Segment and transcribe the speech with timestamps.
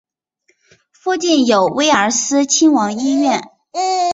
[0.91, 3.43] 附近有威尔斯亲王医院。